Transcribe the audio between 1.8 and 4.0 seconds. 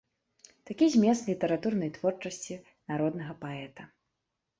творчасці народнага паэта.